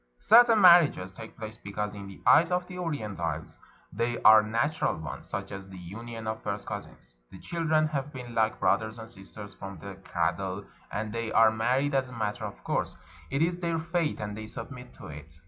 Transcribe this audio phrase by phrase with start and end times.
[0.17, 3.59] Certain marriages take place because in the eyes of the Orientals
[3.93, 7.13] they are natural ones, such as the union of first cousins.
[7.29, 11.93] The children have been like brother and sister from the cradle, and they are married
[11.93, 12.97] as a matter of course;
[13.29, 15.33] it is their fate, and they submit to it.